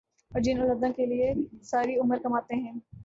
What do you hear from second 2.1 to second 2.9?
کماتے ہیں